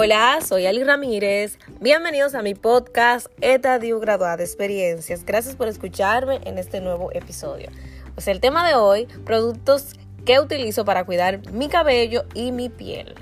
[0.00, 1.58] Hola, soy Ali Ramírez.
[1.80, 5.24] Bienvenidos a mi podcast Etadio Graduada de Experiencias.
[5.24, 7.68] Gracias por escucharme en este nuevo episodio.
[8.14, 13.16] Pues el tema de hoy, productos que utilizo para cuidar mi cabello y mi piel.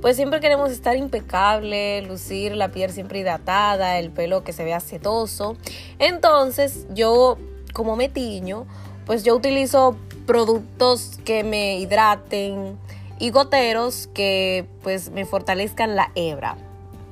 [0.00, 4.78] Pues siempre queremos estar impecable, lucir la piel siempre hidratada, el pelo que se vea
[4.78, 5.56] setoso.
[5.98, 7.38] Entonces, yo
[7.72, 8.68] como me tiño,
[9.04, 12.78] pues yo utilizo productos que me hidraten,
[13.20, 16.56] y goteros que pues me fortalezcan la hebra.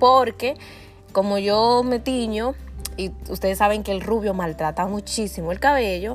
[0.00, 0.56] Porque
[1.12, 2.54] como yo me tiño
[2.96, 6.14] y ustedes saben que el rubio maltrata muchísimo el cabello,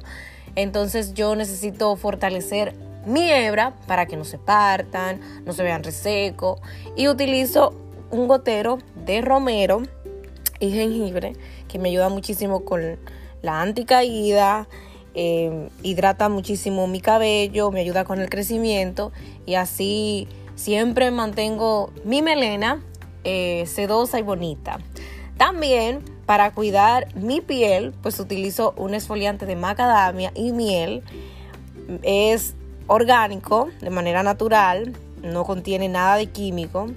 [0.55, 2.75] entonces yo necesito fortalecer
[3.05, 6.59] mi hebra para que no se partan, no se vean reseco
[6.95, 7.73] y utilizo
[8.11, 9.83] un gotero de romero
[10.59, 11.33] y jengibre
[11.67, 12.99] que me ayuda muchísimo con
[13.41, 14.67] la anticaída,
[15.13, 19.11] eh, hidrata muchísimo mi cabello, me ayuda con el crecimiento
[19.45, 22.81] y así siempre mantengo mi melena
[23.23, 24.79] eh, sedosa y bonita.
[25.37, 31.03] También para cuidar mi piel, pues utilizo un esfoliante de macadamia y miel.
[32.01, 32.55] Es
[32.87, 36.87] orgánico, de manera natural, no contiene nada de químico,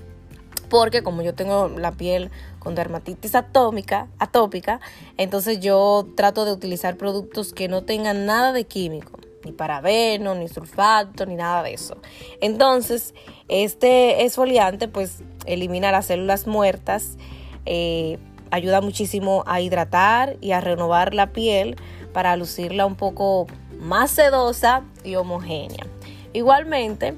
[0.68, 4.80] porque como yo tengo la piel con dermatitis atómica, atópica,
[5.16, 10.48] entonces yo trato de utilizar productos que no tengan nada de químico, ni parabeno, ni
[10.48, 11.96] sulfato, ni nada de eso.
[12.40, 13.14] Entonces,
[13.48, 17.16] este esfoliante pues elimina las células muertas,
[17.64, 18.18] eh,
[18.50, 21.76] ayuda muchísimo a hidratar y a renovar la piel
[22.12, 23.46] para lucirla un poco
[23.78, 25.86] más sedosa y homogénea.
[26.32, 27.14] Igualmente,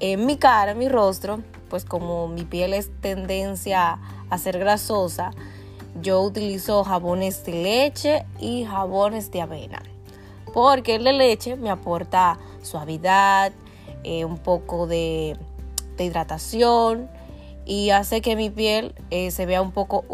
[0.00, 3.98] en mi cara, en mi rostro, pues como mi piel es tendencia
[4.30, 5.32] a ser grasosa,
[6.00, 9.82] yo utilizo jabones de leche y jabones de avena.
[10.52, 13.52] Porque el de leche me aporta suavidad,
[14.04, 15.36] eh, un poco de,
[15.98, 17.08] hidratación
[17.64, 20.04] y hace que mi piel eh, se vea un poco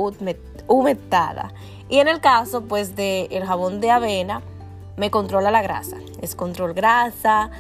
[0.69, 1.52] humectada.
[1.89, 4.42] Y en el caso pues del jabón de avena,
[4.96, 5.96] me controla la grasa.
[6.20, 7.51] Es control grasa,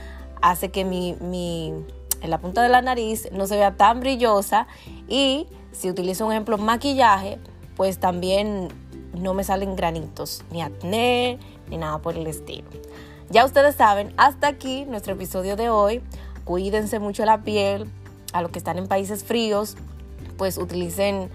[0.40, 1.74] hace que mi,
[2.22, 4.66] en la punta de la nariz no se vea tan brillosa
[5.08, 7.38] y si utilizo un ejemplo maquillaje,
[7.76, 8.68] pues también
[9.14, 11.38] no me salen granitos, ni acné,
[11.68, 12.68] ni nada por el estilo.
[13.30, 16.02] Ya ustedes saben, hasta aquí nuestro episodio de hoy.
[16.44, 17.90] Cuídense mucho la piel.
[18.32, 19.76] A los que están en países fríos,
[20.36, 21.30] pues utilicen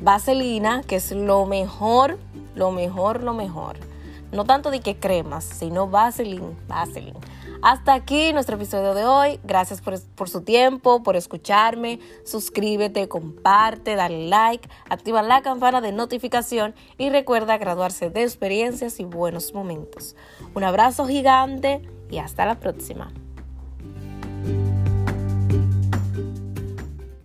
[0.00, 2.18] vaselina, que es lo mejor,
[2.54, 3.76] lo mejor, lo mejor.
[4.32, 7.20] No tanto de que cremas, sino vaselina, vaselina.
[7.62, 9.38] Hasta aquí nuestro episodio de hoy.
[9.44, 12.00] Gracias por, su tiempo, por escucharme.
[12.24, 19.04] Suscríbete, comparte, dale like, activa la campana de notificación y recuerda graduarse de experiencias y
[19.04, 20.16] buenos momentos.
[20.54, 23.12] Un abrazo gigante y hasta la próxima.